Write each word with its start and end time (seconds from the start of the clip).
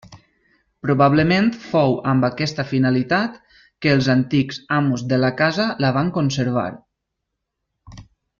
Probablement 0.85 1.51
fou 1.65 1.93
amb 2.11 2.25
aquesta 2.29 2.65
finalitat 2.69 3.37
que 3.85 3.93
els 3.97 4.09
antics 4.15 4.59
amos 4.79 5.05
de 5.13 5.21
la 5.27 5.31
casa 5.43 5.67
la 5.87 5.93
van 5.99 6.11
conservar. 6.19 6.67